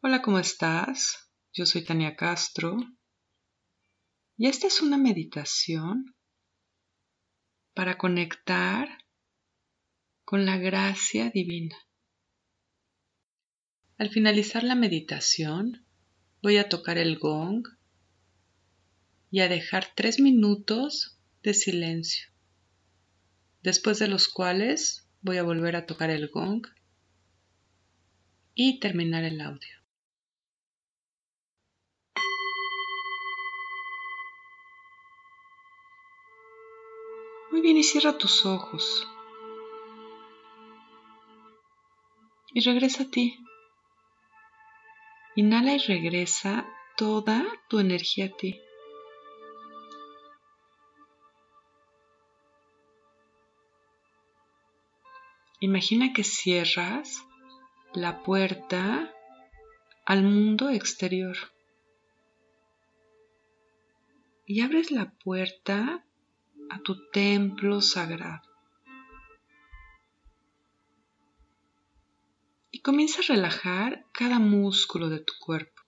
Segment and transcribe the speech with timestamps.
[0.00, 1.28] Hola, ¿cómo estás?
[1.52, 2.76] Yo soy Tania Castro
[4.36, 6.14] y esta es una meditación
[7.74, 8.88] para conectar
[10.24, 11.76] con la gracia divina.
[13.96, 15.84] Al finalizar la meditación
[16.42, 17.66] voy a tocar el gong
[19.32, 22.28] y a dejar tres minutos de silencio,
[23.64, 26.68] después de los cuales voy a volver a tocar el gong
[28.54, 29.77] y terminar el audio.
[37.58, 39.04] Muy bien, y cierra tus ojos.
[42.54, 43.36] Y regresa a ti.
[45.34, 48.60] Inhala y regresa toda tu energía a ti.
[55.58, 57.24] Imagina que cierras
[57.92, 59.12] la puerta
[60.06, 61.36] al mundo exterior
[64.46, 66.04] y abres la puerta
[66.70, 68.48] a tu templo sagrado.
[72.70, 75.82] Y comienza a relajar cada músculo de tu cuerpo.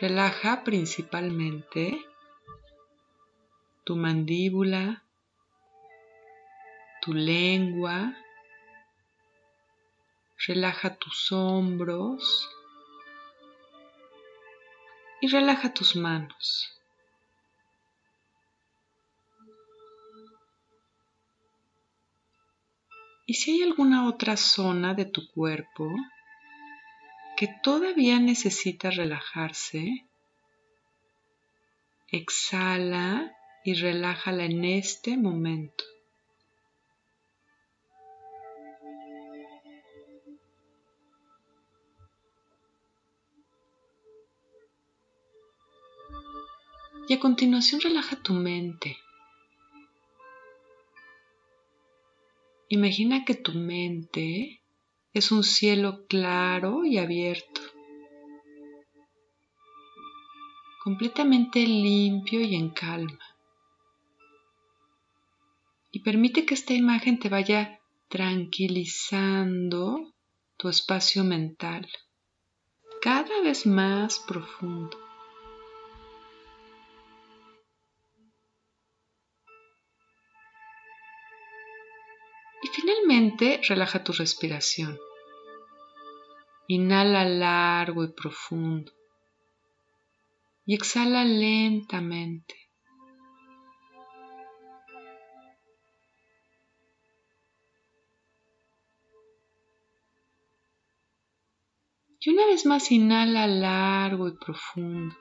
[0.00, 2.04] Relaja principalmente
[3.84, 5.04] tu mandíbula,
[7.00, 8.16] tu lengua,
[10.46, 12.50] relaja tus hombros
[15.20, 16.75] y relaja tus manos.
[23.28, 25.92] Y si hay alguna otra zona de tu cuerpo
[27.36, 30.06] que todavía necesita relajarse,
[32.06, 35.84] exhala y relájala en este momento.
[47.08, 48.98] Y a continuación relaja tu mente.
[52.68, 54.60] Imagina que tu mente
[55.12, 57.60] es un cielo claro y abierto,
[60.82, 63.20] completamente limpio y en calma.
[65.92, 67.78] Y permite que esta imagen te vaya
[68.08, 70.12] tranquilizando
[70.56, 71.88] tu espacio mental
[73.00, 75.05] cada vez más profundo.
[82.86, 84.96] Finalmente relaja tu respiración.
[86.68, 88.92] Inhala largo y profundo.
[90.64, 92.54] Y exhala lentamente.
[102.20, 105.16] Y una vez más inhala largo y profundo.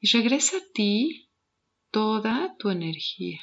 [0.00, 1.30] Y regresa a ti
[1.90, 3.40] toda tu energía.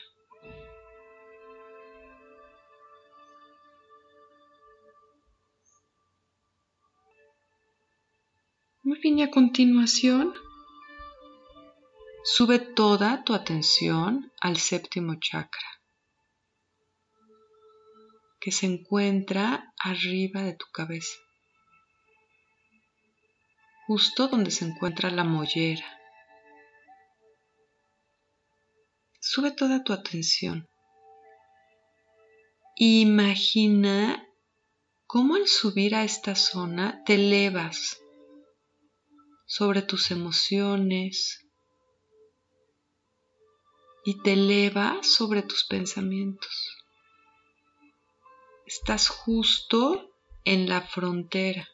[8.87, 10.33] Muy bien, y a continuación
[12.23, 15.67] sube toda tu atención al séptimo chakra,
[18.39, 21.17] que se encuentra arriba de tu cabeza,
[23.87, 25.85] justo donde se encuentra la mollera.
[29.19, 30.65] Sube toda tu atención.
[32.77, 34.25] Imagina
[35.07, 37.99] cómo al subir a esta zona te elevas
[39.47, 41.47] sobre tus emociones
[44.05, 46.77] y te elevas sobre tus pensamientos.
[48.65, 50.11] Estás justo
[50.43, 51.67] en la frontera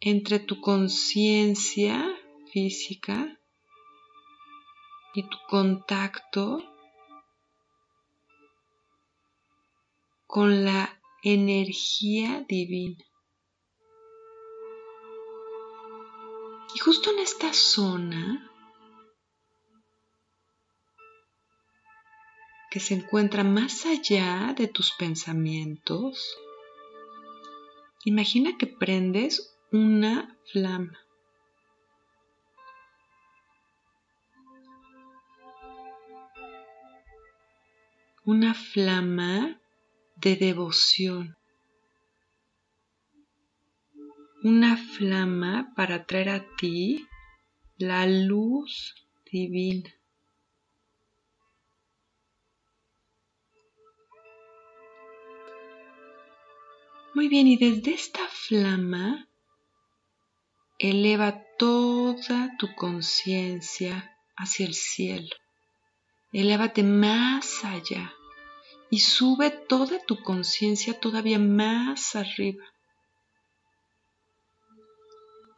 [0.00, 2.02] entre tu conciencia
[2.50, 3.38] física
[5.14, 6.64] y tu contacto
[10.26, 13.04] con la energía divina.
[16.74, 18.50] Y justo en esta zona
[22.70, 26.36] que se encuentra más allá de tus pensamientos,
[28.04, 30.98] imagina que prendes una flama.
[38.24, 39.60] una flama
[40.16, 41.36] de devoción,
[44.44, 47.06] una flama para traer a ti
[47.78, 48.94] la luz
[49.30, 49.90] divina.
[57.14, 59.28] Muy bien, y desde esta flama
[60.78, 65.36] eleva toda tu conciencia hacia el cielo.
[66.32, 68.12] Elévate más allá
[68.90, 72.71] y sube toda tu conciencia todavía más arriba.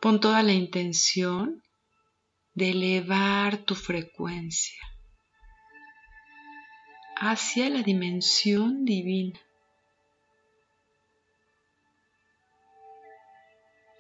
[0.05, 1.63] Pon toda la intención
[2.53, 4.83] de elevar tu frecuencia
[7.17, 9.41] hacia la dimensión divina.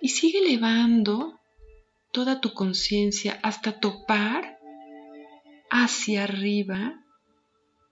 [0.02, 1.40] Y sigue elevando
[2.12, 4.58] toda tu conciencia hasta topar
[5.70, 7.02] hacia arriba,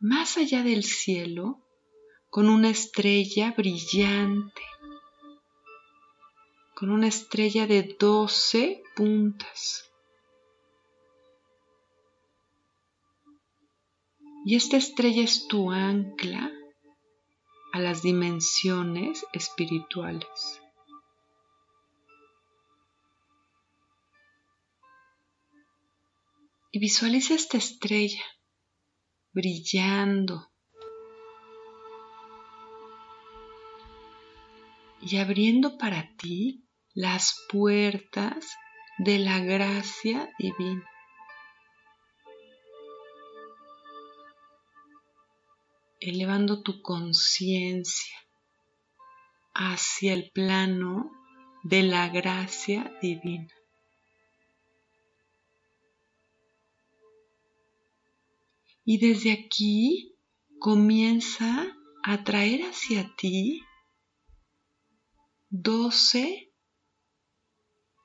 [0.00, 1.62] más allá del cielo,
[2.28, 4.60] con una estrella brillante,
[6.82, 9.88] con una estrella de doce puntas.
[14.44, 16.50] Y esta estrella es tu ancla
[17.72, 20.60] a las dimensiones espirituales.
[26.72, 28.24] Y visualiza esta estrella
[29.30, 30.50] brillando
[35.00, 36.64] y abriendo para ti
[36.94, 38.56] las puertas
[38.98, 40.88] de la gracia divina.
[46.02, 48.16] elevando tu conciencia
[49.54, 51.12] hacia el plano
[51.62, 53.54] de la gracia divina.
[58.84, 60.16] Y desde aquí
[60.58, 61.72] comienza
[62.02, 63.62] a traer hacia ti
[65.50, 66.51] doce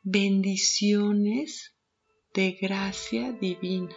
[0.09, 1.75] bendiciones
[2.33, 3.93] de gracia divina.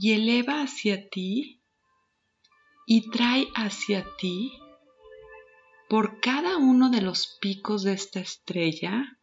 [0.00, 1.60] y eleva hacia ti
[2.86, 4.52] y trae hacia ti
[5.88, 9.18] por cada uno de los picos de esta estrella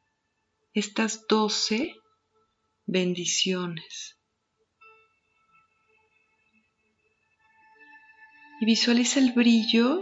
[0.73, 1.95] estas doce
[2.85, 4.19] bendiciones.
[8.59, 10.01] Y visualiza el brillo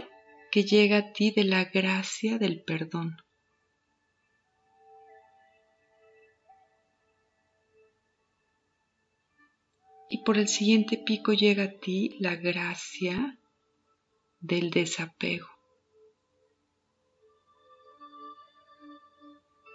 [0.54, 3.16] que llega a ti de la gracia del perdón.
[10.08, 13.40] y por el siguiente pico llega a ti la gracia
[14.38, 15.48] del desapego.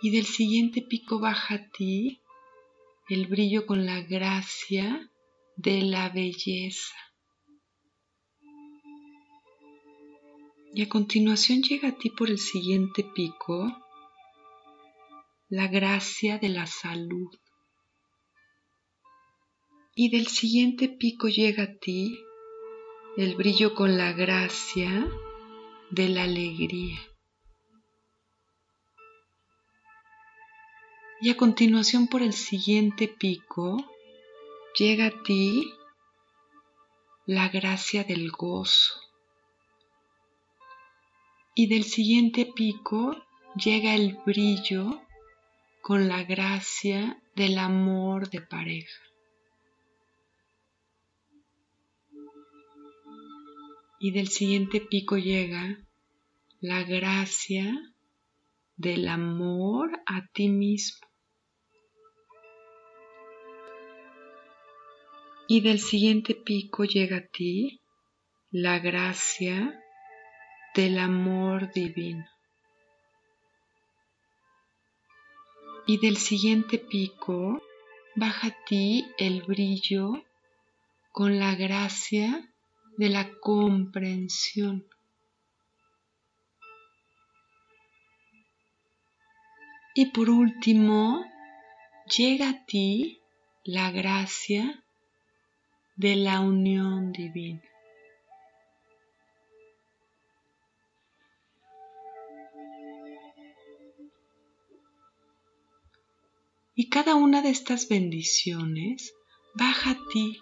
[0.01, 2.21] Y del siguiente pico baja a ti
[3.09, 5.11] el brillo con la gracia
[5.57, 7.08] de la belleza.
[10.73, 13.75] Y a continuación llega a ti por el siguiente pico
[15.49, 17.29] la gracia de la salud
[19.95, 22.19] y del siguiente pico llega a ti
[23.17, 25.09] el brillo con la gracia
[25.89, 26.99] de la alegría.
[31.19, 33.83] Y a continuación por el siguiente pico
[34.77, 35.69] llega a ti
[37.25, 39.08] la gracia del gozo.
[41.61, 43.21] Y del siguiente pico
[43.53, 45.01] llega el brillo
[45.81, 49.01] con la gracia del amor de pareja.
[53.99, 55.85] y del siguiente pico llega
[56.61, 57.93] la gracia
[58.77, 61.05] del amor a ti mismo.
[65.49, 67.81] Y del siguiente pico llega a ti
[68.49, 69.83] la gracia
[70.75, 72.25] del amor divino.
[75.87, 77.61] Y del siguiente pico
[78.15, 80.23] baja a ti el brillo
[81.11, 82.53] con la gracia
[82.97, 84.85] de la comprensión.
[89.95, 91.25] Y por último,
[92.17, 93.19] llega a ti
[93.63, 94.83] la gracia
[95.95, 97.61] de la unión divina.
[106.99, 109.15] Cada una de estas bendiciones
[109.53, 110.41] baja a ti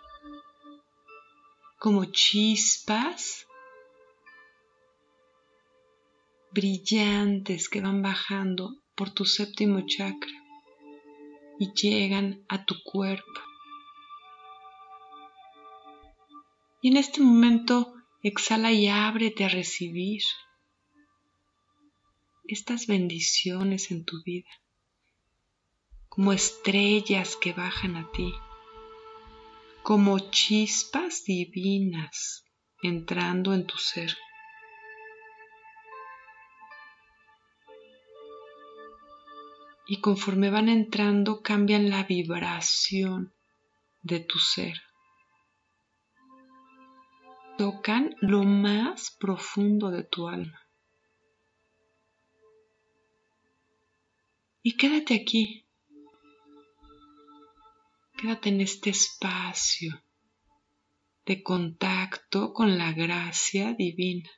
[1.77, 3.45] como chispas
[6.49, 10.33] brillantes que van bajando por tu séptimo chakra
[11.59, 13.39] y llegan a tu cuerpo.
[16.81, 20.23] Y en este momento exhala y ábrete a recibir
[22.47, 24.49] estas bendiciones en tu vida,
[26.17, 28.33] como estrellas que bajan a ti
[29.87, 32.43] como chispas divinas
[32.81, 34.17] entrando en tu ser.
[39.87, 43.33] Y conforme van entrando cambian la vibración
[44.01, 44.75] de tu ser.
[47.57, 50.67] Tocan lo más profundo de tu alma.
[54.61, 55.66] Y quédate aquí.
[58.17, 60.03] Quédate en este espacio
[61.27, 64.31] de contacto con la gracia divina.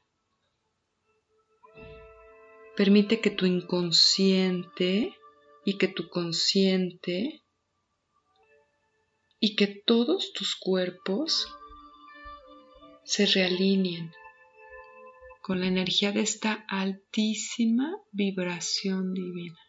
[2.75, 5.15] Permite que tu inconsciente
[5.63, 7.41] y que tu consciente
[9.39, 11.47] y que todos tus cuerpos
[13.05, 14.11] se realineen
[15.41, 19.68] con la energía de esta altísima vibración divina.